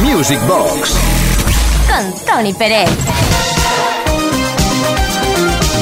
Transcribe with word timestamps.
Music 0.00 0.40
Box. 0.46 0.96
Con 1.86 2.24
Tony 2.24 2.54
Pérez. 2.54 2.88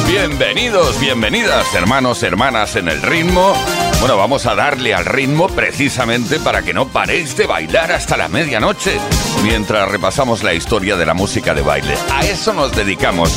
Bienvenidos, 0.08 0.98
bienvenidas, 0.98 1.72
hermanos, 1.74 2.22
hermanas 2.22 2.74
en 2.76 2.88
el 2.88 3.00
ritmo. 3.00 3.54
Bueno, 4.00 4.16
vamos 4.16 4.46
a 4.46 4.54
darle 4.54 4.94
al 4.94 5.04
ritmo 5.04 5.48
precisamente 5.48 6.40
para 6.40 6.62
que 6.62 6.74
no 6.74 6.88
paréis 6.88 7.36
de 7.36 7.46
bailar 7.46 7.92
hasta 7.92 8.16
la 8.16 8.28
medianoche, 8.28 8.98
mientras 9.44 9.88
repasamos 9.88 10.42
la 10.42 10.54
historia 10.54 10.96
de 10.96 11.06
la 11.06 11.14
música 11.14 11.54
de 11.54 11.62
baile. 11.62 11.94
A 12.12 12.24
eso 12.24 12.52
nos 12.52 12.74
dedicamos. 12.74 13.32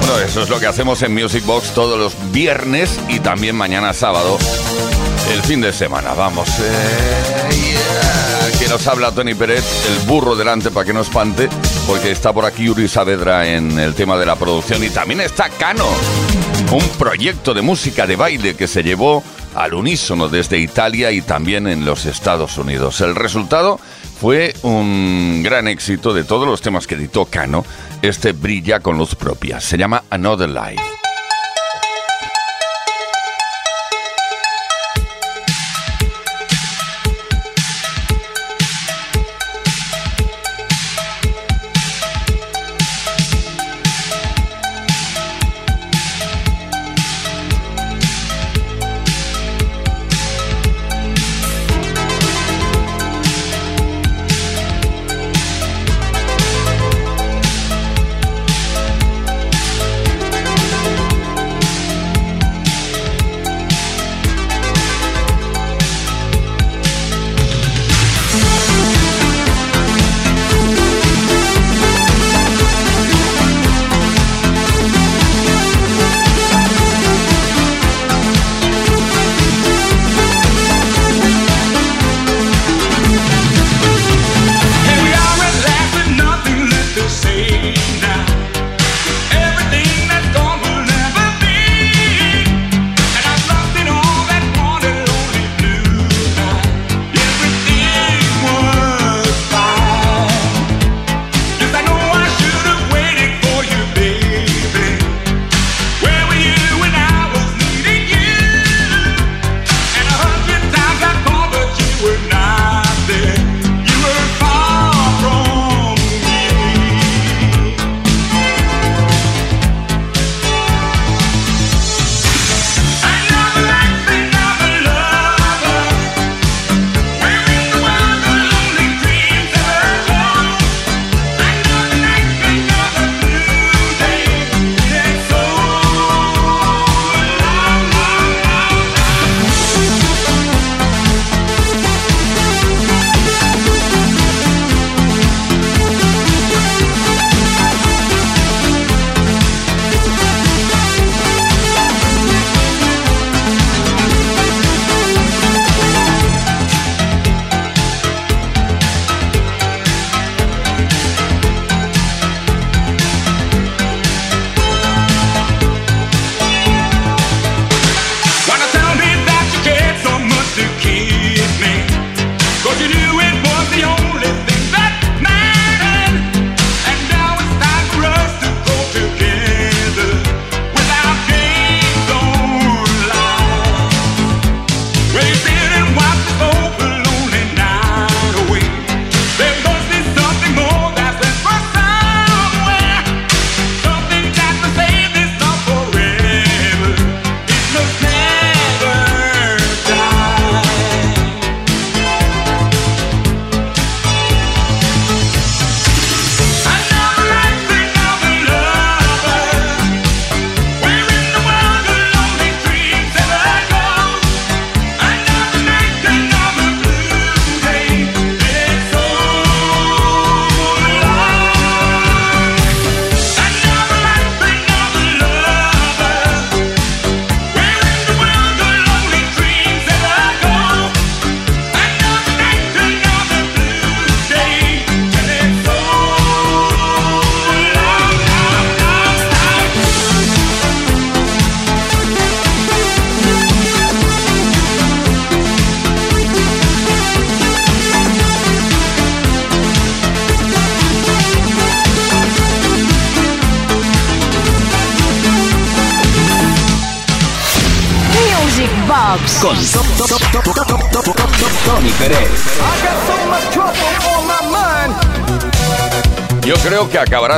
Bueno, 0.00 0.18
eso 0.18 0.42
es 0.42 0.48
lo 0.48 0.58
que 0.58 0.66
hacemos 0.66 1.02
en 1.02 1.14
Music 1.14 1.44
Box 1.44 1.74
todos 1.74 1.98
los 1.98 2.32
viernes 2.32 2.98
y 3.08 3.20
también 3.20 3.54
mañana 3.54 3.92
sábado, 3.92 4.38
el 5.32 5.42
fin 5.42 5.60
de 5.60 5.72
semana. 5.72 6.14
Vamos. 6.14 6.48
Eh, 6.58 7.50
yeah. 7.50 8.07
Nos 8.68 8.86
habla 8.86 9.12
Tony 9.12 9.34
Pérez, 9.34 9.64
el 9.88 10.06
burro 10.06 10.36
delante 10.36 10.70
para 10.70 10.84
que 10.84 10.92
no 10.92 11.00
espante, 11.00 11.48
porque 11.86 12.10
está 12.10 12.34
por 12.34 12.44
aquí 12.44 12.68
Uri 12.68 12.86
Saavedra 12.86 13.48
en 13.48 13.78
el 13.78 13.94
tema 13.94 14.18
de 14.18 14.26
la 14.26 14.36
producción 14.36 14.84
y 14.84 14.90
también 14.90 15.22
está 15.22 15.48
Cano, 15.48 15.86
un 16.70 16.86
proyecto 16.98 17.54
de 17.54 17.62
música 17.62 18.06
de 18.06 18.16
baile 18.16 18.54
que 18.54 18.68
se 18.68 18.82
llevó 18.82 19.24
al 19.54 19.72
unísono 19.72 20.28
desde 20.28 20.58
Italia 20.58 21.10
y 21.12 21.22
también 21.22 21.66
en 21.66 21.86
los 21.86 22.04
Estados 22.04 22.58
Unidos. 22.58 23.00
El 23.00 23.14
resultado 23.14 23.80
fue 24.20 24.54
un 24.62 25.42
gran 25.42 25.66
éxito 25.66 26.12
de 26.12 26.24
todos 26.24 26.46
los 26.46 26.60
temas 26.60 26.86
que 26.86 26.96
editó 26.96 27.24
Cano. 27.24 27.64
Este 28.02 28.32
brilla 28.32 28.80
con 28.80 28.98
luz 28.98 29.14
propia. 29.14 29.60
Se 29.60 29.78
llama 29.78 30.04
Another 30.10 30.48
Life. 30.48 30.97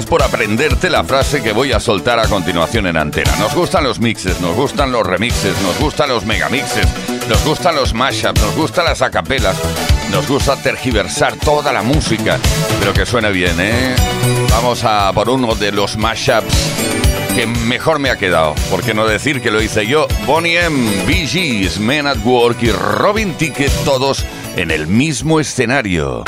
Por 0.07 0.23
aprenderte 0.23 0.91
la 0.91 1.05
frase 1.05 1.43
que 1.43 1.53
voy 1.53 1.73
a 1.73 1.81
soltar 1.81 2.19
a 2.19 2.29
continuación 2.29 2.87
en 2.87 2.97
antena. 2.97 3.35
Nos 3.39 3.55
gustan 3.55 3.85
los 3.85 4.01
mixes, 4.01 4.41
nos 4.41 4.55
gustan 4.55 4.93
los 4.93 5.07
remixes, 5.07 5.61
nos 5.63 5.79
gustan 5.79 6.09
los 6.09 6.25
megamixes, 6.25 6.87
Nos 7.29 7.45
gustan 7.45 7.77
los 7.77 7.95
mashups, 7.95 8.41
nos 8.41 8.57
gustan 8.57 8.87
las 8.87 9.03
acapelas, 9.03 9.57
nos 10.11 10.27
gusta 10.27 10.57
tergiversar 10.57 11.37
toda 11.37 11.73
la 11.73 11.83
música, 11.83 12.39
pero 12.81 12.93
que 12.93 13.07
suene 13.07 13.31
bien, 13.31 13.55
¿eh? 13.61 13.95
Vamos 14.51 14.83
a 14.85 15.13
por 15.13 15.29
uno 15.29 15.55
de 15.55 15.71
los 15.71 15.97
mashups 15.97 16.55
que 17.35 17.47
mejor 17.47 18.01
me 18.01 18.11
ha 18.11 18.17
quedado, 18.17 18.55
por 18.69 18.83
qué 18.83 18.95
no 18.95 19.07
decir 19.07 19.41
que 19.41 19.51
lo 19.51 19.63
hice 19.63 19.87
yo, 19.87 20.09
Bonnie 20.27 20.59
M, 20.59 21.05
Bee 21.07 21.71
Men 21.79 22.07
at 22.09 22.19
Work 22.25 22.63
y 22.63 22.73
Robin 22.73 23.35
Ticket, 23.35 23.73
todos 23.85 24.25
en 24.57 24.71
el 24.71 24.89
mismo 24.89 25.39
escenario. 25.39 26.25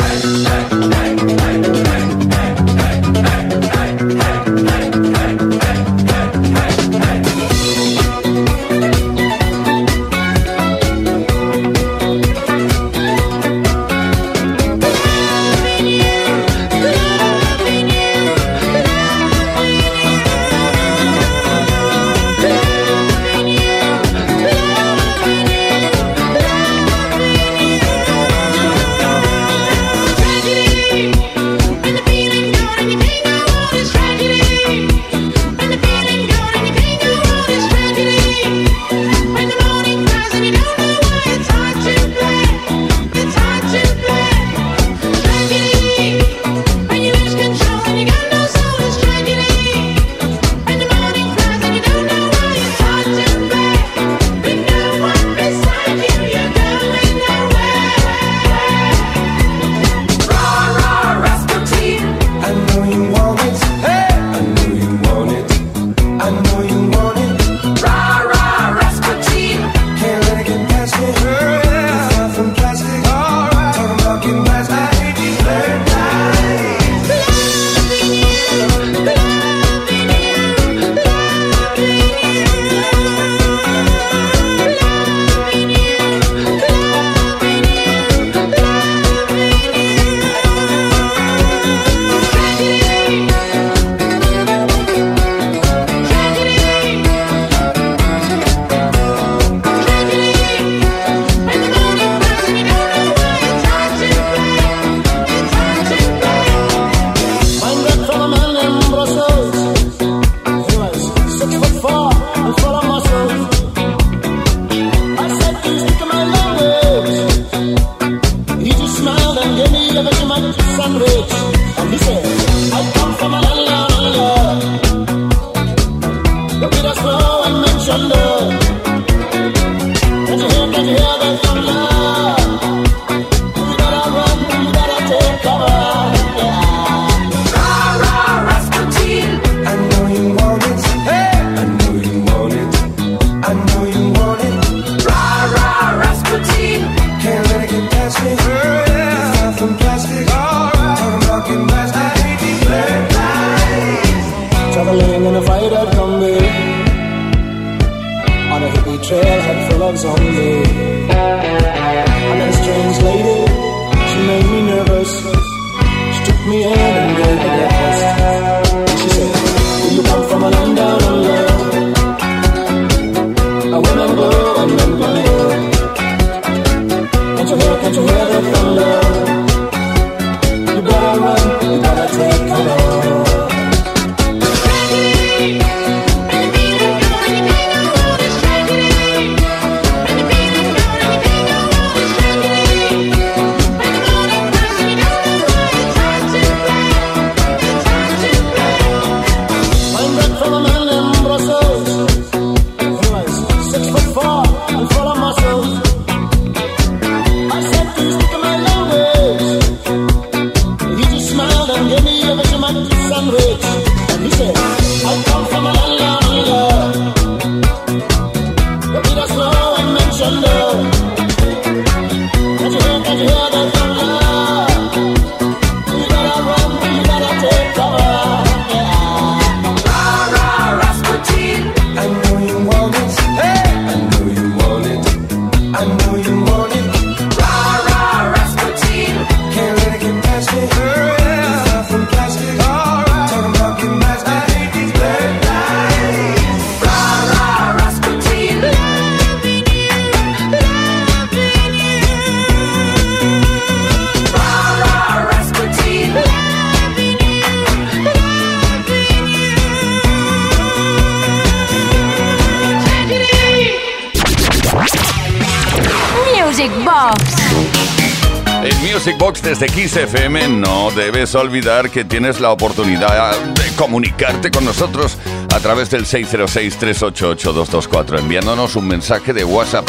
XFM, 269.93 270.49
no 270.49 270.91
debes 270.93 271.35
olvidar 271.35 271.91
que 271.91 272.07
tienes 272.07 272.41
la 272.41 272.51
oportunidad 272.51 273.39
de 273.39 273.77
comunicarte 273.77 274.51
con 274.51 274.65
nosotros 274.65 275.19
a 275.55 275.61
través 275.61 275.91
del 275.91 276.07
606-388-224, 276.07 278.21
enviándonos 278.21 278.75
un 278.75 278.89
mensaje 278.89 279.35
de 279.35 279.45
WhatsApp 279.45 279.87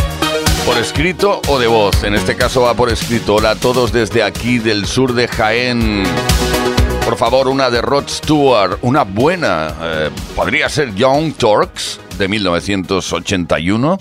por 0.65 0.77
escrito 0.77 1.39
o 1.48 1.57
de 1.57 1.67
voz. 1.67 2.03
En 2.03 2.15
este 2.15 2.36
caso 2.36 2.63
va 2.63 2.74
por 2.74 2.89
escrito. 2.89 3.36
Hola 3.36 3.51
a 3.51 3.55
todos 3.55 3.93
desde 3.93 4.24
aquí 4.24 4.60
del 4.60 4.88
sur 4.88 5.13
de 5.13 5.29
Jaén. 5.29 6.03
Por 7.05 7.15
favor, 7.15 7.48
una 7.48 7.69
de 7.69 7.81
Rod 7.81 8.10
Stewart, 8.10 8.79
una 8.81 9.03
buena. 9.03 9.74
Eh, 9.81 10.10
podría 10.36 10.67
ser 10.67 10.93
Young 10.95 11.33
Turks 11.36 12.01
de 12.17 12.27
1981. 12.27 13.98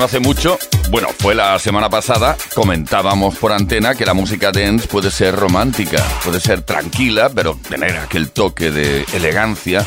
No 0.00 0.06
hace 0.06 0.18
mucho, 0.18 0.58
bueno, 0.88 1.08
fue 1.18 1.34
la 1.34 1.58
semana 1.58 1.90
pasada, 1.90 2.34
comentábamos 2.54 3.36
por 3.36 3.52
antena 3.52 3.94
que 3.94 4.06
la 4.06 4.14
música 4.14 4.50
dance 4.50 4.88
puede 4.88 5.10
ser 5.10 5.36
romántica, 5.36 6.02
puede 6.24 6.40
ser 6.40 6.62
tranquila, 6.62 7.30
pero 7.34 7.58
tener 7.68 7.98
aquel 7.98 8.30
toque 8.30 8.70
de 8.70 9.04
elegancia 9.12 9.84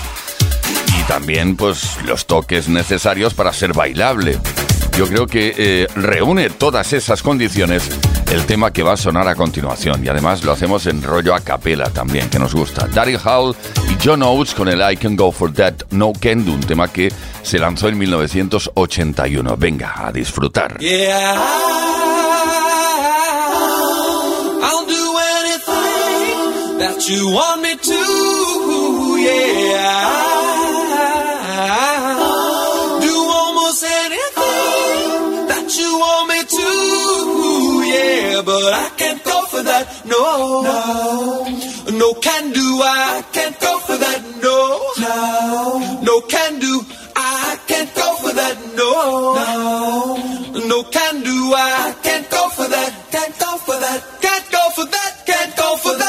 y 0.99 1.03
también 1.07 1.55
pues 1.55 1.97
los 2.05 2.27
toques 2.27 2.69
necesarios 2.69 3.33
para 3.33 3.53
ser 3.53 3.73
bailable. 3.73 4.37
Yo 4.97 5.07
creo 5.07 5.25
que 5.27 5.53
eh, 5.57 5.87
reúne 5.95 6.49
todas 6.49 6.93
esas 6.93 7.23
condiciones 7.23 7.89
el 8.31 8.45
tema 8.45 8.71
que 8.71 8.83
va 8.83 8.93
a 8.93 8.97
sonar 8.97 9.27
a 9.27 9.35
continuación. 9.35 10.03
Y 10.03 10.07
además 10.07 10.43
lo 10.43 10.51
hacemos 10.51 10.85
en 10.85 11.01
rollo 11.01 11.33
a 11.33 11.39
capela 11.39 11.89
también, 11.89 12.29
que 12.29 12.39
nos 12.39 12.53
gusta. 12.53 12.87
Daryl 12.87 13.19
Howell 13.23 13.55
y 13.89 13.97
John 14.03 14.23
Oates 14.23 14.53
con 14.53 14.69
el 14.69 14.79
I 14.79 14.97
Can 14.97 15.15
Go 15.15 15.31
For 15.31 15.51
That 15.53 15.73
No 15.91 16.13
Can 16.19 16.45
Do, 16.45 16.53
un 16.53 16.61
tema 16.61 16.91
que 16.91 17.11
se 17.41 17.59
lanzó 17.59 17.89
en 17.89 17.97
1981. 17.97 19.57
Venga, 19.57 20.05
a 20.07 20.11
disfrutar. 20.11 20.77
Yeah. 20.79 21.83
you 27.09 27.29
want 27.31 27.61
me 27.61 27.75
to, 27.75 29.17
yeah. 29.17 30.32
but 38.41 38.73
I 38.73 38.89
can't 38.97 39.23
go 39.23 39.45
for 39.45 39.61
that. 39.61 40.05
No, 40.05 40.61
no, 40.63 41.97
no 41.97 42.13
can 42.15 42.51
do. 42.51 42.79
I 42.81 43.23
can't 43.31 43.59
go 43.59 43.79
for 43.79 43.97
that. 43.97 44.21
No, 44.41 44.57
no, 44.99 46.01
no 46.01 46.21
can 46.21 46.59
do. 46.59 46.81
I 47.15 47.59
can't 47.67 47.93
go 47.93 48.15
for 48.15 48.33
that. 48.33 48.57
No, 48.75 49.35
no, 49.35 50.67
no 50.67 50.83
can 50.83 51.21
do. 51.23 51.53
I 51.55 51.95
can't 52.01 52.29
go 52.29 52.49
for 52.49 52.67
that. 52.67 52.91
Can't 53.11 53.37
go 53.39 53.57
for 53.57 53.77
that. 53.79 54.01
Can't 54.21 54.51
go 54.51 54.69
for 54.75 54.85
that. 54.85 55.25
Can't 55.25 55.55
go 55.55 55.75
for 55.77 55.97
that. 55.97 56.02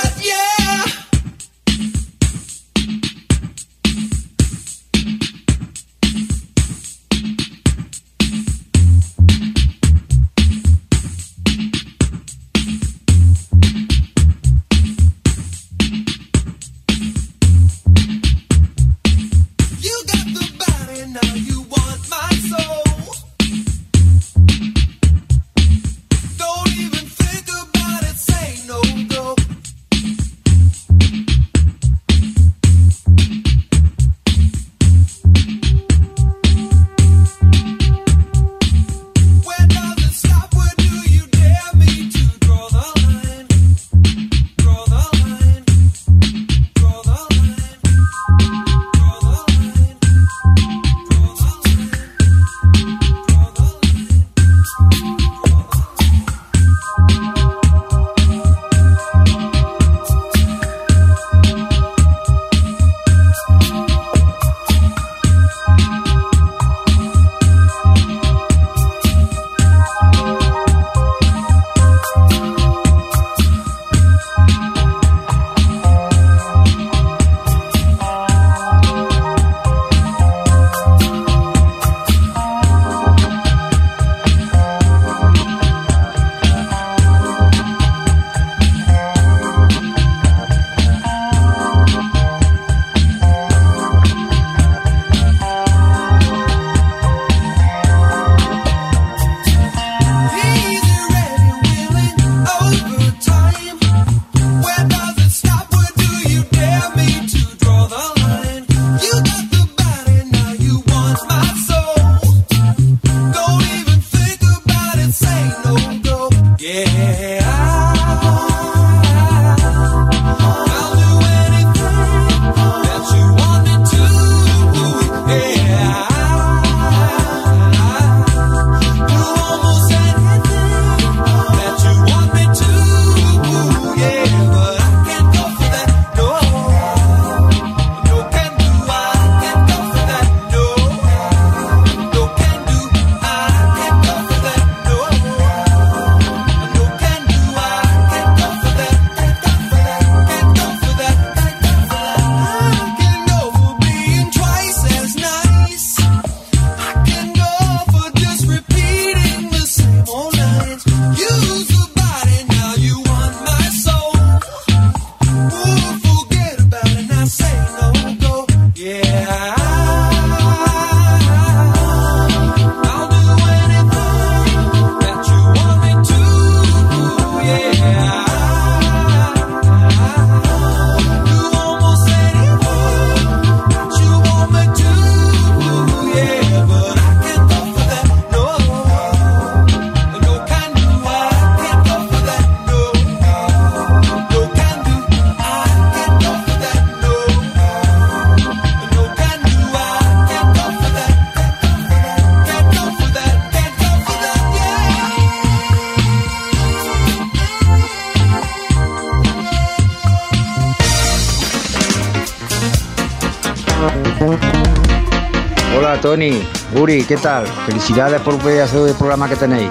Tony, 216.15 216.49
Uri, 216.77 217.03
¿qué 217.03 217.17
tal? 217.17 217.45
Felicidades 217.67 218.21
por 218.21 218.37
hacer 218.37 218.87
el 218.87 218.95
programa 218.95 219.29
que 219.29 219.35
tenéis. 219.35 219.69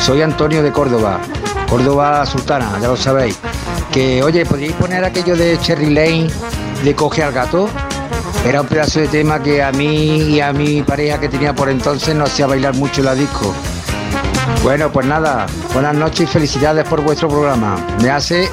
Soy 0.00 0.22
Antonio 0.22 0.60
de 0.60 0.72
Córdoba, 0.72 1.20
Córdoba 1.70 2.26
Sultana, 2.26 2.80
ya 2.80 2.88
lo 2.88 2.96
sabéis. 2.96 3.38
Que, 3.92 4.20
oye, 4.20 4.44
¿podríais 4.44 4.74
poner 4.74 5.04
aquello 5.04 5.36
de 5.36 5.56
Cherry 5.60 5.94
Lane 5.94 6.26
de 6.82 6.94
Coge 6.96 7.22
al 7.22 7.32
Gato? 7.32 7.68
Era 8.44 8.62
un 8.62 8.66
pedazo 8.66 8.98
de 8.98 9.06
tema 9.06 9.40
que 9.40 9.62
a 9.62 9.70
mí 9.70 10.16
y 10.16 10.40
a 10.40 10.52
mi 10.52 10.82
pareja 10.82 11.20
que 11.20 11.28
tenía 11.28 11.54
por 11.54 11.68
entonces 11.68 12.12
no 12.12 12.24
hacía 12.24 12.48
bailar 12.48 12.74
mucho 12.74 13.00
la 13.00 13.14
disco. 13.14 13.54
Bueno, 14.64 14.90
pues 14.90 15.06
nada, 15.06 15.46
buenas 15.72 15.94
noches 15.94 16.22
y 16.22 16.26
felicidades 16.26 16.88
por 16.88 17.02
vuestro 17.02 17.28
programa. 17.28 17.76
Me 18.02 18.10
hace 18.10 18.50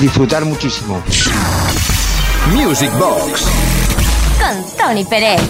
disfrutar 0.00 0.44
muchísimo. 0.44 1.00
Music 2.52 2.90
Box 2.98 3.44
con 4.40 4.76
Tony 4.76 5.04
Pérez. 5.04 5.40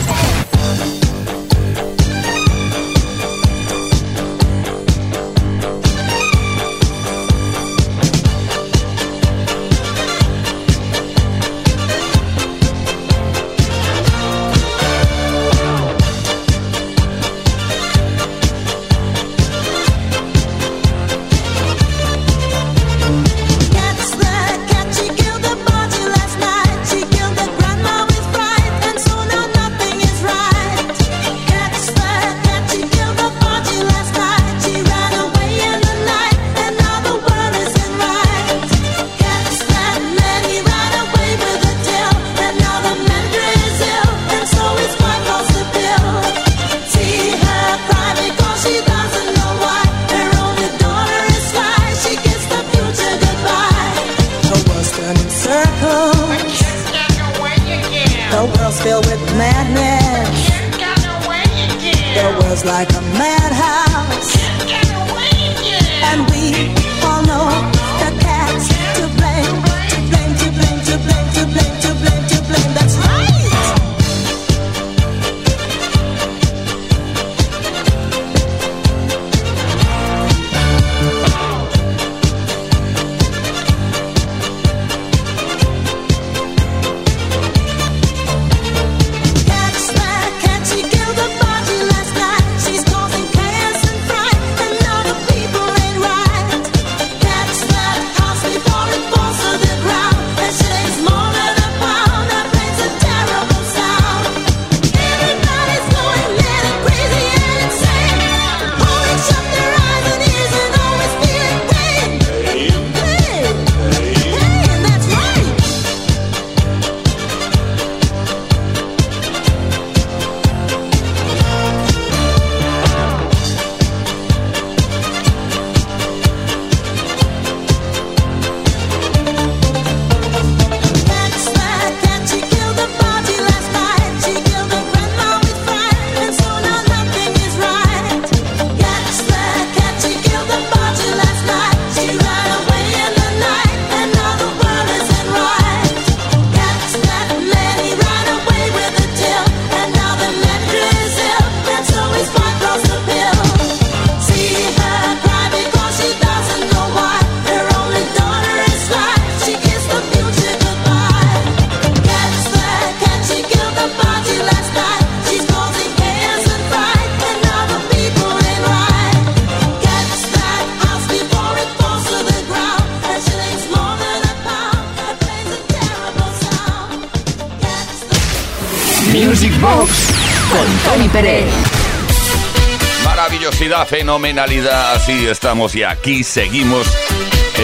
fenomenalidad. 183.87 184.95
Así 184.95 185.27
estamos 185.27 185.75
y 185.75 185.83
aquí 185.83 186.25
seguimos 186.25 186.87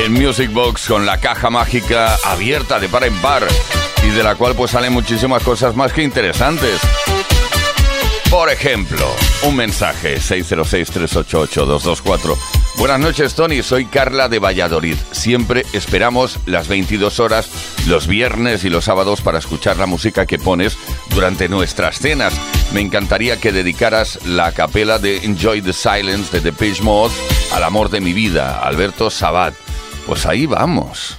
en 0.05 0.13
Music 0.13 0.53
Box 0.53 0.87
con 0.87 1.05
la 1.05 1.21
caja 1.21 1.51
mágica 1.51 2.17
abierta 2.25 2.79
de 2.79 2.89
par 2.89 3.05
en 3.05 3.15
par 3.17 3.47
y 4.03 4.09
de 4.09 4.23
la 4.23 4.35
cual 4.35 4.55
pues 4.55 4.71
salen 4.71 4.93
muchísimas 4.93 5.43
cosas 5.43 5.77
más 5.77 5.93
que 5.93 6.03
interesantes. 6.03 6.81
Por 8.33 8.49
ejemplo, 8.49 9.07
un 9.43 9.57
mensaje 9.57 10.17
606-388-224. 10.17 12.39
Buenas 12.79 12.99
noches 12.99 13.35
Tony, 13.35 13.63
soy 13.63 13.85
Carla 13.85 14.31
de 14.31 14.39
Valladolid. 14.39 14.97
Siempre 15.11 15.67
esperamos 15.75 16.39
las 16.47 16.67
22 16.67 17.21
horas, 17.21 17.51
los 17.87 18.07
viernes 18.07 18.65
y 18.65 18.71
los 18.71 18.87
sábados 18.87 19.21
para 19.21 19.39
escuchar 19.39 19.77
la 19.77 19.85
música 19.85 20.25
que 20.25 20.39
pones 20.39 20.79
durante 21.11 21.51
nuestras 21.51 21.99
cenas. 21.99 22.33
Me 22.73 22.81
encantaría 22.81 23.39
que 23.39 23.53
dedicaras 23.53 24.19
la 24.25 24.53
capela 24.53 24.99
de 24.99 25.27
Enjoy 25.27 25.61
the 25.61 25.75
Silence 25.75 26.33
de 26.33 26.41
Depeche 26.41 26.83
Mode 26.83 27.13
al 27.53 27.65
amor 27.65 27.91
de 27.91 28.01
mi 28.01 28.15
vida, 28.15 28.63
Alberto 28.63 29.11
Sabat. 29.11 29.53
Pues 30.07 30.25
ahí 30.25 30.47
vamos. 30.47 31.19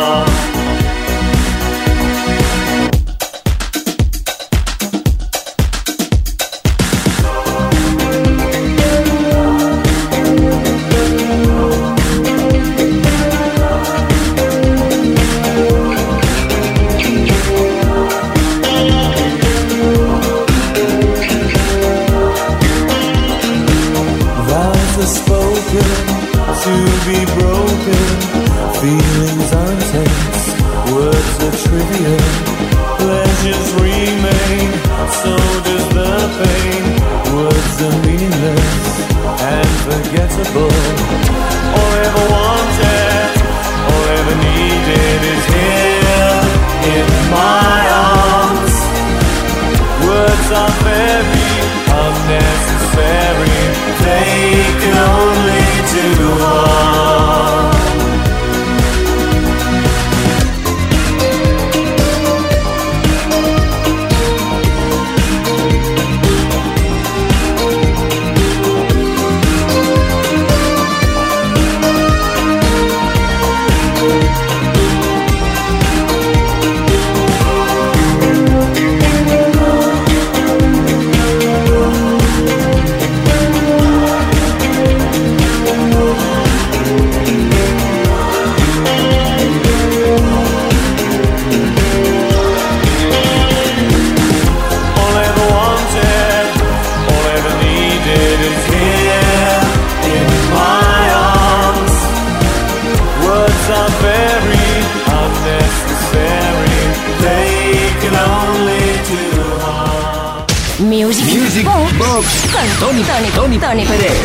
Music, 110.81 111.25
Music 111.25 111.63
Box 111.63 111.97
Box 111.97 112.27
con 112.51 112.89
Tony, 112.89 113.03
Tony, 113.03 113.29
Tony, 113.35 113.59
Tony 113.59 113.85
Pérez. 113.85 114.17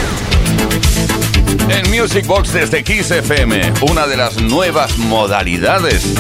En 1.69 1.91
Music 1.91 2.27
Box 2.27 2.53
desde 2.55 2.83
Kiss 2.83 3.11
FM, 3.11 3.75
una 3.91 4.07
de 4.07 4.17
las 4.17 4.41
nuevas 4.41 4.97
modalidades 4.97 6.15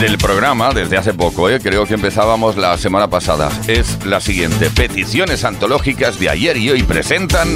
del 0.00 0.16
programa 0.16 0.72
desde 0.72 0.96
hace 0.96 1.12
poco, 1.12 1.50
¿eh? 1.50 1.60
creo 1.60 1.84
que 1.84 1.94
empezábamos 1.94 2.56
la 2.56 2.78
semana 2.78 3.08
pasada, 3.08 3.50
es 3.68 4.04
la 4.06 4.20
siguiente, 4.20 4.70
peticiones 4.70 5.44
antológicas 5.44 6.18
de 6.18 6.30
ayer 6.30 6.56
y 6.56 6.70
hoy 6.70 6.82
presentan... 6.82 7.54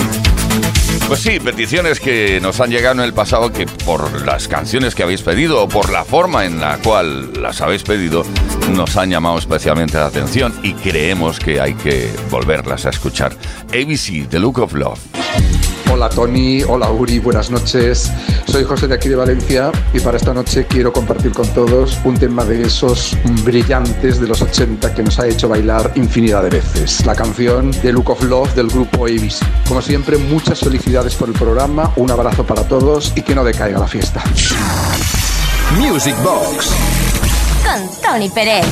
Pues 1.09 1.21
sí, 1.21 1.41
peticiones 1.41 2.01
que 2.01 2.39
nos 2.39 2.61
han 2.61 2.71
llegado 2.71 2.97
en 2.97 3.01
el 3.01 3.15
pasado 3.15 3.51
que 3.51 3.65
por 3.67 4.27
las 4.27 4.47
canciones 4.47 4.95
que 4.95 5.03
habéis 5.03 5.23
pedido 5.23 5.63
o 5.63 5.67
por 5.67 5.91
la 5.91 6.05
forma 6.05 6.45
en 6.45 6.61
la 6.61 6.77
cual 6.77 7.33
las 7.41 7.63
habéis 7.63 7.83
pedido 7.83 8.25
nos 8.75 8.95
han 8.99 9.09
llamado 9.09 9.39
especialmente 9.39 9.97
la 9.97 10.05
atención 10.05 10.53
y 10.63 10.75
creemos 10.75 11.39
que 11.39 11.63
hay 11.63 11.73
que 11.73 12.11
volverlas 12.31 12.85
a 12.85 12.91
escuchar. 12.91 13.33
ABC, 13.69 14.29
The 14.29 14.39
Look 14.39 14.59
of 14.59 14.75
Love. 14.75 15.01
Hola 15.91 16.11
Tony, 16.11 16.63
hola 16.63 16.91
Uri, 16.91 17.19
buenas 17.19 17.51
noches. 17.51 18.13
Soy 18.47 18.65
José 18.65 18.89
de 18.89 18.95
aquí 18.95 19.09
de 19.09 19.17
Valencia 19.17 19.73
y 19.95 20.01
para 20.01 20.17
esta 20.17 20.35
noche 20.35 20.67
quiero 20.67 20.93
compartir 20.93 21.33
con 21.33 21.47
todos 21.49 21.99
un 22.05 22.17
tema 22.17 22.45
de 22.45 22.63
esos 22.63 23.17
brillantes 23.43 24.21
de 24.21 24.29
los 24.29 24.43
80 24.43 24.95
que 24.95 25.03
nos 25.03 25.19
ha 25.19 25.27
hecho 25.27 25.49
bailar 25.49 25.93
infinidad 25.95 26.43
de 26.43 26.51
veces. 26.51 27.05
La 27.07 27.15
canción 27.15 27.71
The 27.71 27.93
Look 27.93 28.11
of 28.11 28.23
Love 28.23 28.55
del 28.55 28.69
grupo 28.69 29.07
ABC. 29.07 29.41
Como 29.67 29.81
siempre, 29.81 30.19
muchas 30.19 30.61
felicidades 30.61 31.15
por 31.15 31.29
el 31.29 31.35
programa, 31.35 31.93
un 31.97 32.11
abrazo 32.11 32.45
para 32.45 32.69
todos 32.69 33.13
y 33.17 33.23
que 33.23 33.35
no 33.35 33.43
decaiga 33.43 33.79
la 33.79 33.89
fiesta. 33.89 34.23
Music 35.79 36.15
Box. 36.23 36.71
Con 37.65 37.89
Tony 38.03 38.29
Pérez. 38.29 38.67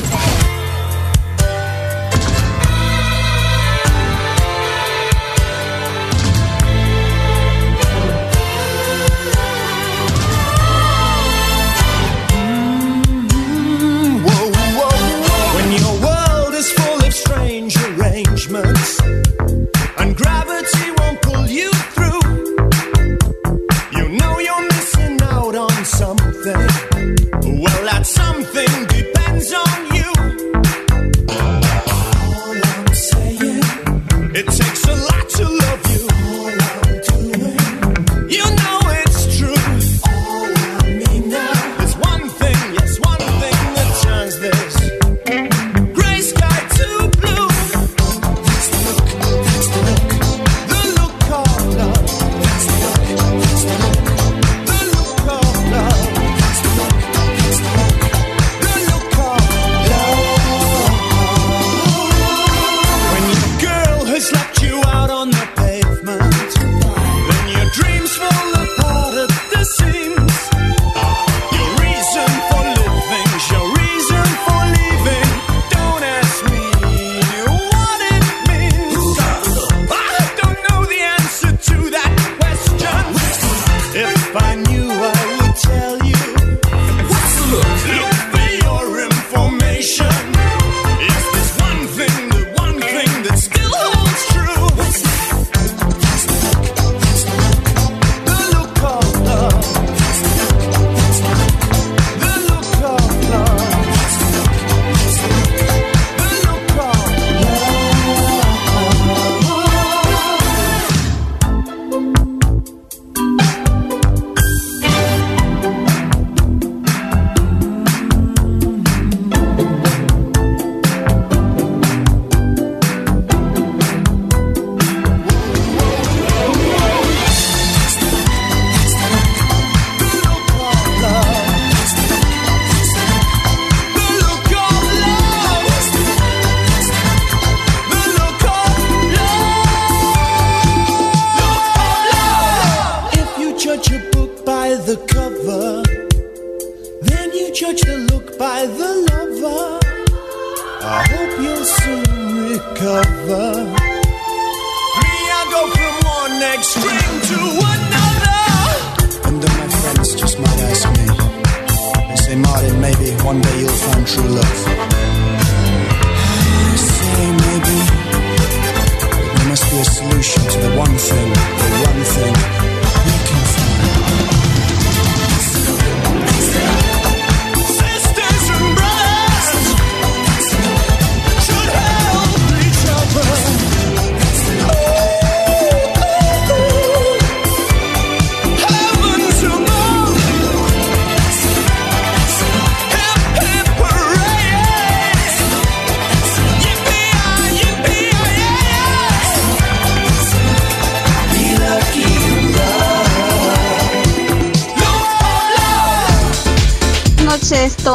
lava 152.97 153.76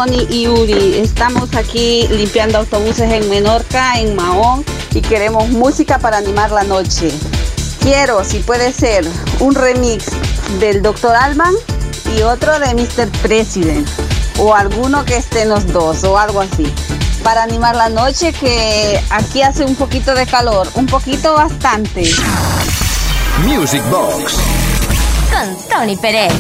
Tony 0.05 0.27
y 0.31 0.49
Uri. 0.49 0.99
Estamos 0.99 1.55
aquí 1.55 2.09
limpiando 2.09 2.59
autobuses 2.59 3.13
en 3.13 3.29
Menorca, 3.31 4.01
en 4.01 4.17
Mahón, 4.17 4.65
y 4.93 5.01
queremos 5.01 5.49
música 5.51 5.99
para 5.99 6.17
animar 6.17 6.51
la 6.51 6.65
noche. 6.65 7.13
Quiero, 7.81 8.25
si 8.25 8.41
puede 8.41 8.73
ser, 8.73 9.07
un 9.39 9.55
remix 9.55 10.07
del 10.59 10.83
Dr. 10.83 11.15
Alban 11.15 11.55
y 12.17 12.23
otro 12.23 12.59
de 12.59 12.75
Mr. 12.75 13.09
President, 13.23 13.87
o 14.39 14.55
alguno 14.55 15.05
que 15.05 15.17
esté 15.17 15.43
en 15.43 15.51
los 15.51 15.69
dos, 15.69 16.03
o 16.03 16.19
algo 16.19 16.41
así. 16.41 16.67
Para 17.23 17.45
animar 17.45 17.77
la 17.77 17.89
noche, 17.89 18.33
que 18.33 19.01
aquí 19.11 19.43
hace 19.43 19.65
un 19.65 19.77
poquito 19.77 20.17
de 20.17 20.27
calor, 20.27 20.67
un 20.75 20.87
poquito 20.87 21.35
bastante. 21.35 22.03
Music 23.45 23.83
Box. 23.89 24.35
Con 25.31 25.69
Tony 25.69 25.97
Pérez. 25.97 26.33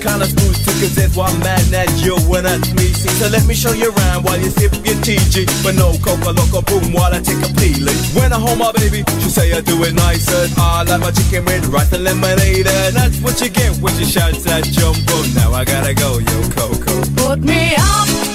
kinda 0.00 0.26
smooth 0.26 0.56
too, 0.64 0.88
that's 0.94 1.16
why 1.16 1.28
I'm 1.28 1.38
mad 1.40 1.72
at 1.72 1.90
you 2.04 2.16
when 2.28 2.44
that's 2.44 2.72
me. 2.74 2.92
See, 2.92 3.08
so 3.20 3.28
let 3.28 3.46
me 3.46 3.54
show 3.54 3.72
you 3.72 3.92
around 3.92 4.24
while 4.24 4.38
you 4.38 4.50
sip 4.50 4.72
your 4.84 4.96
TG. 5.04 5.46
But 5.62 5.74
no 5.74 5.96
coca 6.04 6.30
loco 6.30 6.62
boom 6.62 6.92
while 6.92 7.12
I 7.12 7.20
take 7.20 7.42
a 7.44 7.50
peeling. 7.54 7.96
When 8.14 8.32
I 8.32 8.38
hold 8.38 8.58
my 8.58 8.72
baby, 8.72 9.04
she 9.20 9.30
say 9.30 9.52
I 9.52 9.60
do 9.60 9.82
it 9.84 9.94
nicer. 9.94 10.48
I 10.58 10.82
like 10.84 11.00
my 11.00 11.10
chicken 11.10 11.44
with 11.44 11.66
rice 11.66 11.92
and 11.92 12.04
lemonade. 12.04 12.66
And 12.66 12.96
that's 12.96 13.18
what 13.20 13.40
you 13.40 13.48
get 13.48 13.76
when 13.78 13.94
she 13.98 14.04
shouts 14.04 14.46
at 14.46 14.64
Jumbo. 14.64 15.16
Now 15.34 15.52
I 15.52 15.64
gotta 15.64 15.94
go, 15.94 16.18
yo, 16.18 16.38
Coco. 16.50 16.94
Put 17.16 17.40
me 17.40 17.74
up. 17.76 18.25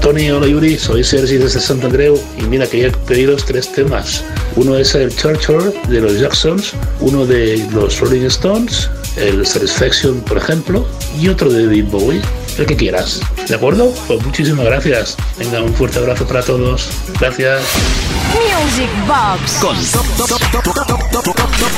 Tony, 0.00 0.30
hola 0.30 0.46
Yuri, 0.46 0.78
soy 0.78 1.02
Sergi 1.04 1.36
desde 1.36 1.60
Sant 1.60 1.84
Andreu 1.84 2.20
y 2.38 2.42
mira 2.42 2.66
quería 2.66 2.90
pediros 3.06 3.44
tres 3.44 3.70
temas. 3.72 4.24
Uno 4.56 4.76
es 4.76 4.94
el 4.94 5.14
Churchill 5.14 5.72
de 5.88 6.00
los 6.00 6.18
Jacksons, 6.18 6.72
uno 7.00 7.26
de 7.26 7.66
los 7.72 8.00
Rolling 8.00 8.26
Stones, 8.26 8.90
el 9.16 9.46
Satisfaction 9.46 10.20
por 10.20 10.38
ejemplo, 10.38 10.86
y 11.20 11.28
otro 11.28 11.50
de 11.50 11.66
David 11.66 11.86
Bowie, 11.90 12.20
el 12.58 12.66
que 12.66 12.76
quieras. 12.76 13.20
¿De 13.48 13.54
acuerdo? 13.54 13.92
Pues 14.06 14.24
muchísimas 14.24 14.66
gracias. 14.66 15.16
Venga, 15.38 15.62
un 15.62 15.74
fuerte 15.74 15.98
abrazo 15.98 16.26
para 16.26 16.42
todos. 16.42 16.88
Gracias. 17.20 17.62
Music 18.32 18.90
Box 19.06 19.52
con 19.60 19.76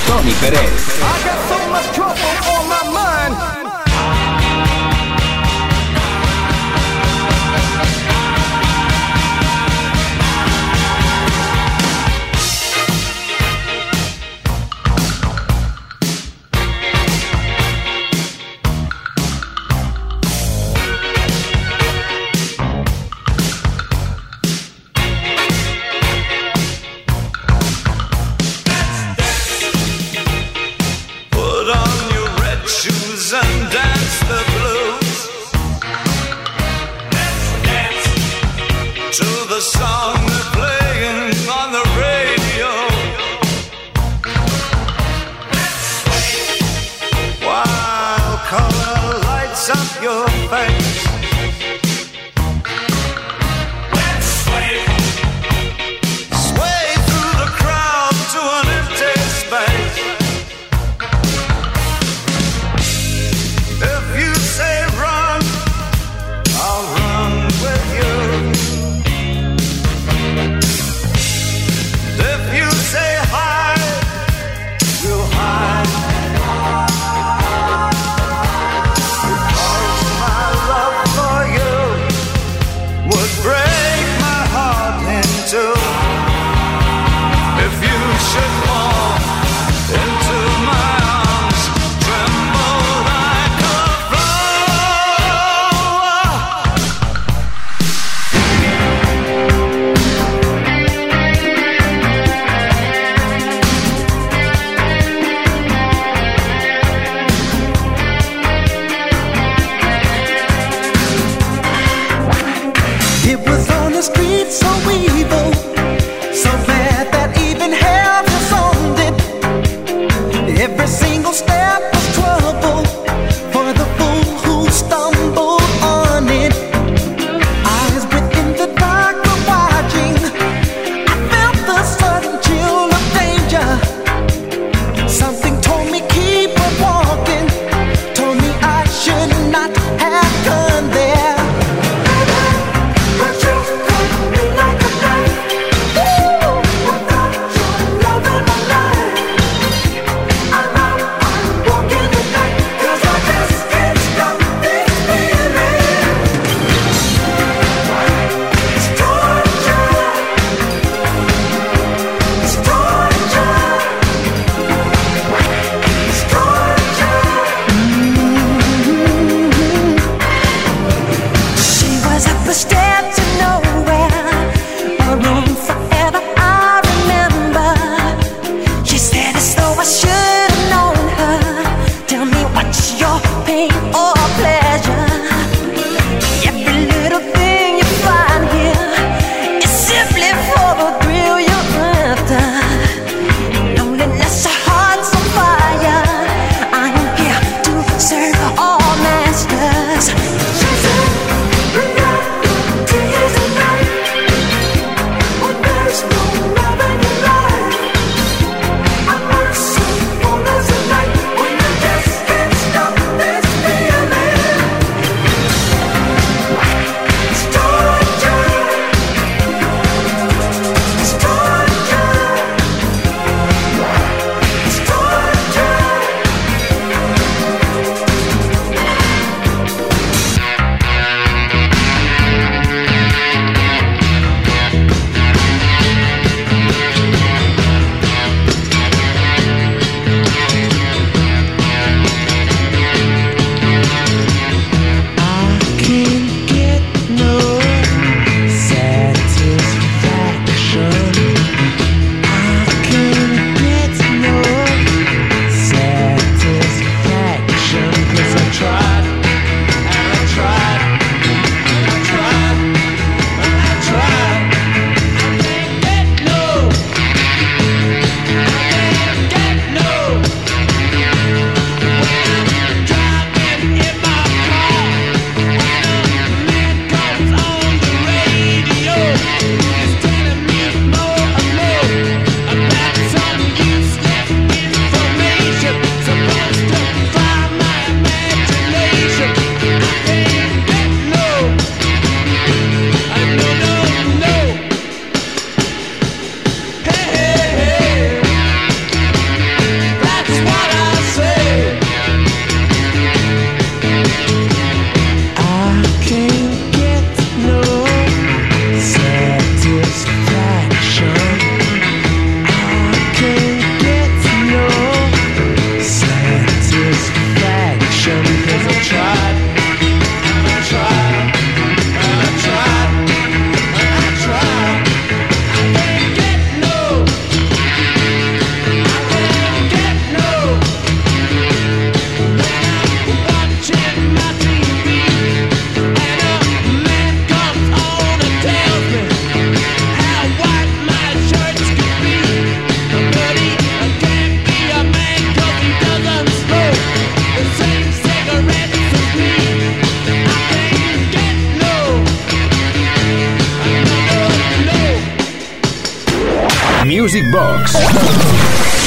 Tony 0.07 0.33
Pérez. 0.41 0.71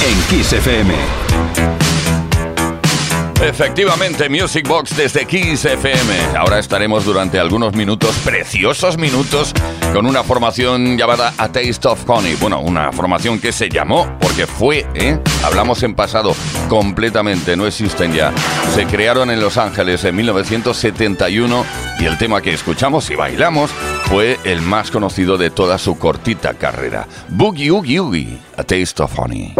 En 0.04 0.28
Kiss 0.28 0.54
FM. 0.54 2.01
Efectivamente, 3.42 4.30
Music 4.30 4.68
Box 4.68 4.96
desde 4.96 5.26
Kiss 5.26 5.66
FM. 5.66 6.38
Ahora 6.38 6.60
estaremos 6.60 7.06
durante 7.06 7.40
algunos 7.40 7.74
minutos, 7.74 8.16
preciosos 8.24 9.00
minutos, 9.00 9.52
con 9.94 10.06
una 10.06 10.24
formación 10.24 10.96
llamada 10.96 11.34
A 11.40 11.48
Taste 11.52 11.88
of 11.88 12.08
Honey. 12.08 12.36
Bueno, 12.36 12.60
una 12.60 12.92
formación 12.92 13.40
que 13.40 13.52
se 13.52 13.68
llamó 13.68 14.16
porque 14.22 14.46
fue, 14.46 14.86
¿eh? 14.94 15.20
Hablamos 15.44 15.82
en 15.82 15.96
pasado, 15.96 16.36
completamente, 16.70 17.58
no 17.58 17.66
existen 17.66 18.14
ya. 18.14 18.32
Se 18.76 18.86
crearon 18.86 19.32
en 19.32 19.40
Los 19.40 19.58
Ángeles 19.58 20.04
en 20.06 20.16
1971 20.18 21.66
y 22.00 22.06
el 22.06 22.20
tema 22.20 22.42
que 22.42 22.54
escuchamos 22.54 23.10
y 23.10 23.16
bailamos 23.16 23.72
fue 24.06 24.38
el 24.44 24.62
más 24.62 24.92
conocido 24.92 25.40
de 25.40 25.50
toda 25.50 25.80
su 25.80 25.98
cortita 25.98 26.54
carrera. 26.54 27.08
Boogie 27.30 27.72
Oogie 27.72 28.00
Oogie, 28.00 28.38
A 28.56 28.64
Taste 28.64 29.02
of 29.02 29.18
Honey. 29.18 29.56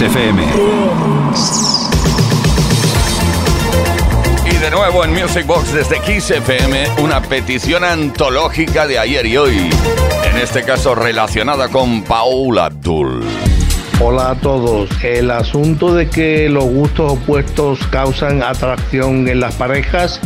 Kiss 0.00 0.16
FM. 0.16 0.42
Y 4.46 4.56
de 4.56 4.70
nuevo 4.70 5.04
en 5.04 5.12
Music 5.12 5.46
Box 5.46 5.74
desde 5.74 6.00
Kiss 6.00 6.30
FM, 6.30 6.88
una 7.02 7.20
petición 7.20 7.84
antológica 7.84 8.86
de 8.86 8.98
ayer 8.98 9.26
y 9.26 9.36
hoy. 9.36 9.70
En 10.24 10.38
este 10.38 10.62
caso 10.62 10.94
relacionada 10.94 11.68
con 11.68 12.02
Paula 12.02 12.66
Abdul. 12.66 13.22
Hola 14.00 14.30
a 14.30 14.34
todos. 14.36 14.88
El 15.04 15.30
asunto 15.30 15.94
de 15.94 16.08
que 16.08 16.48
los 16.48 16.64
gustos 16.64 17.12
opuestos 17.12 17.86
causan 17.88 18.42
atracción 18.42 19.28
en 19.28 19.40
las 19.40 19.56
parejas 19.56 20.18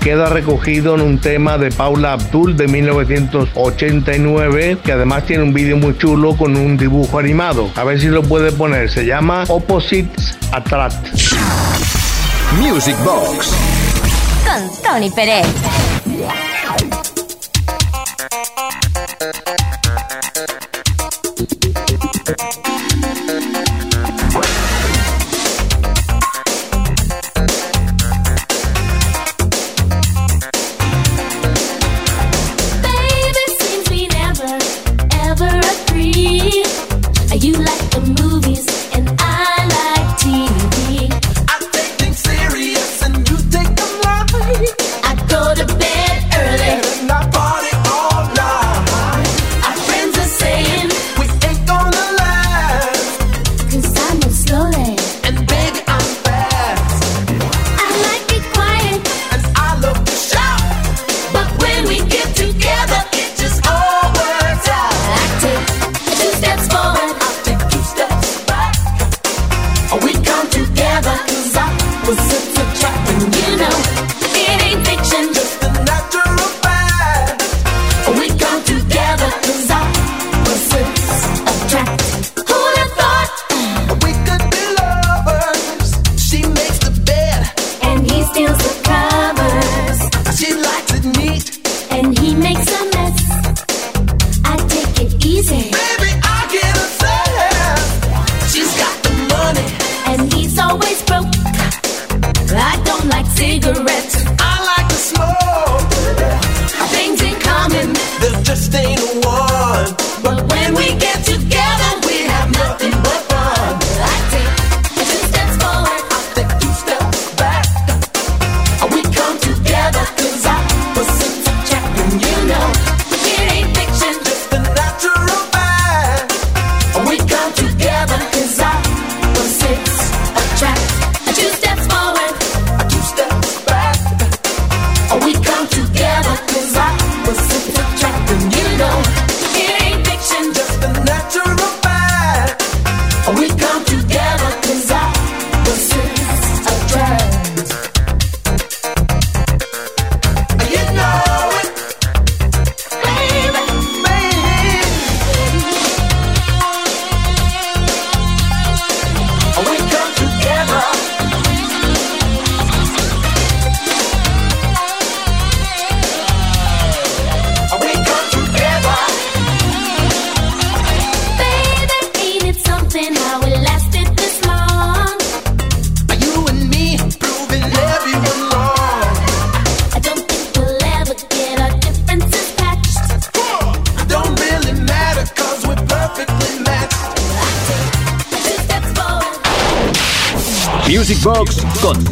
queda 0.00 0.28
recogido 0.28 0.94
en 0.94 1.02
un 1.02 1.18
tema 1.18 1.58
de 1.58 1.70
Paula 1.70 2.14
Abdul 2.14 2.56
de 2.56 2.66
1989, 2.66 4.78
que 4.82 4.92
además 4.92 5.26
tiene 5.26 5.42
un 5.42 5.52
vídeo 5.52 5.76
muy 5.76 5.96
chulo 5.98 6.36
con 6.36 6.56
un 6.56 6.76
dibujo 6.76 7.18
animado. 7.18 7.70
A 7.76 7.84
ver 7.84 8.00
si 8.00 8.08
lo 8.08 8.22
puede 8.22 8.52
poner. 8.52 8.90
Se 8.90 9.04
llama 9.04 9.44
Opposites 9.48 10.36
Attract. 10.52 11.08
Music 12.58 12.96
Box 13.04 13.52
Con 14.44 14.68
Tony 14.82 15.10
Pérez. 15.10 15.46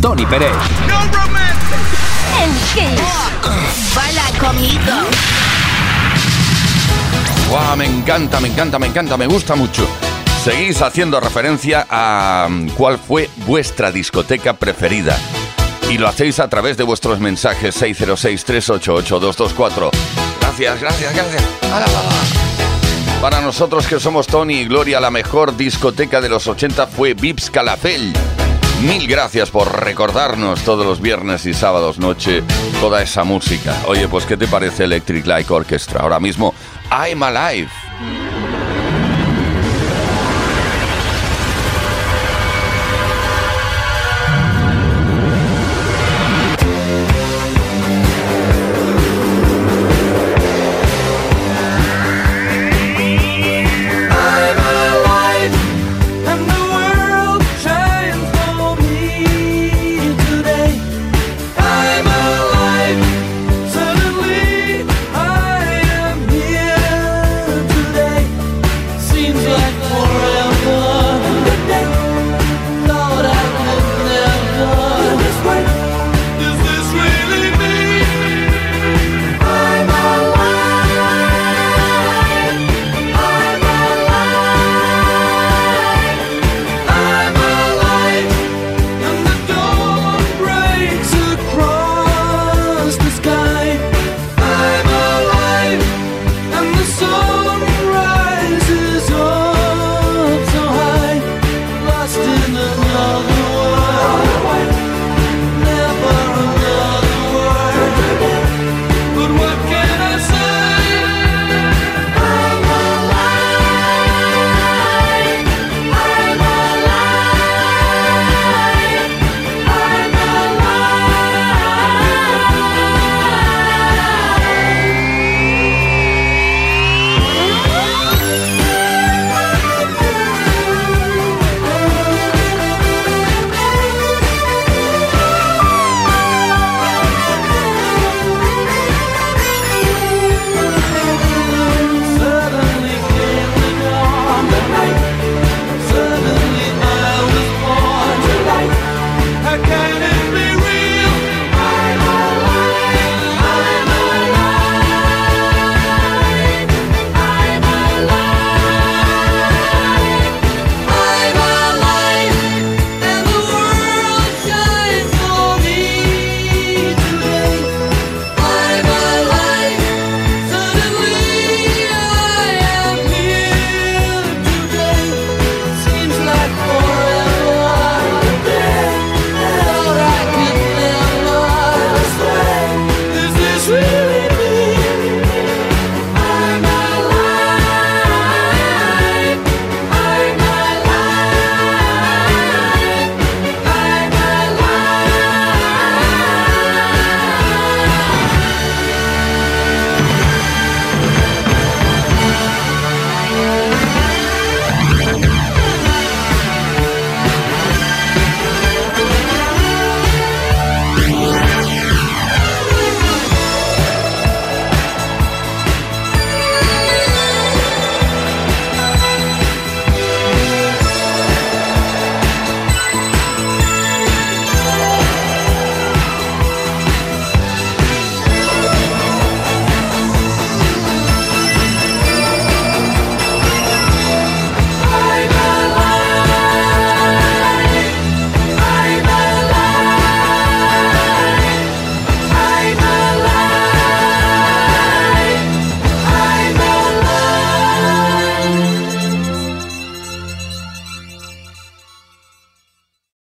Tony 0.09 0.24
Pérez. 0.24 0.56
No 0.86 0.96
Bala 3.94 4.24
conmigo. 4.40 4.80
Wow, 7.50 7.76
me 7.76 7.84
encanta, 7.84 8.40
me 8.40 8.48
encanta, 8.48 8.78
me 8.78 8.86
encanta, 8.86 9.18
me 9.18 9.26
gusta 9.26 9.54
mucho. 9.54 9.86
Seguís 10.42 10.80
haciendo 10.80 11.20
referencia 11.20 11.86
a 11.90 12.46
mm, 12.48 12.70
cuál 12.70 12.98
fue 12.98 13.28
vuestra 13.46 13.92
discoteca 13.92 14.54
preferida. 14.54 15.14
Y 15.90 15.98
lo 15.98 16.09
hacéis 16.09 16.40
a 16.40 16.48
través 16.48 16.78
de 16.78 16.84
vuestros 16.84 17.20
mensajes 17.20 17.78
606-388-224. 17.82 19.90
Gracias, 20.40 20.80
gracias, 20.80 21.14
gracias. 21.14 21.44
Para 23.20 23.42
nosotros 23.42 23.86
que 23.86 24.00
somos 24.00 24.26
Tony 24.26 24.61
y 24.61 24.64
Gloria, 24.64 25.00
la 25.00 25.11
mejor 25.11 25.54
discoteca 25.54 26.22
de 26.22 26.30
los 26.30 26.46
80 26.46 26.86
fue 26.86 27.12
Vips 27.12 27.50
Calafell 27.50 28.14
Mil 28.83 29.09
gracias 29.09 29.51
por 29.51 29.85
recordarnos 29.85 30.62
todos 30.62 30.87
los 30.87 31.01
viernes 31.01 31.45
y 31.47 31.53
sábados 31.53 31.99
noche 31.99 32.45
toda 32.81 33.03
esa 33.03 33.24
música. 33.24 33.74
Oye, 33.89 34.07
pues 34.07 34.24
¿qué 34.24 34.37
te 34.37 34.47
parece 34.47 34.85
Electric 34.85 35.26
Light 35.26 35.51
Orchestra? 35.51 36.03
Ahora 36.03 36.20
mismo, 36.20 36.55
I'm 36.93 37.20
Alive. 37.24 37.68